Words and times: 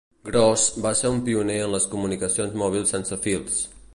Gross 0.27 0.63
va 0.85 0.93
ser 1.01 1.11
un 1.15 1.19
pioner 1.27 1.59
en 1.67 1.69
les 1.75 1.85
comunicacions 1.93 2.57
mòbils 2.65 2.97
sense 2.97 3.23
fils. 3.27 3.63